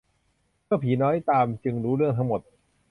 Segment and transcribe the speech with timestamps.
[0.65, 2.41] เมื่อผีน้อยตามจึงรู้เรื่องทั้งหมด